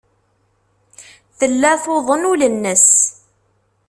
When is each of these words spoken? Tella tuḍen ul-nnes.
Tella 1.37 1.71
tuḍen 1.83 2.23
ul-nnes. 2.31 2.87